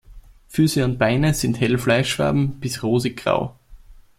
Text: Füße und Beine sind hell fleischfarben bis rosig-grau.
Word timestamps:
Füße 0.47 0.83
und 0.83 0.97
Beine 0.97 1.35
sind 1.35 1.59
hell 1.59 1.77
fleischfarben 1.77 2.59
bis 2.59 2.81
rosig-grau. 2.81 3.53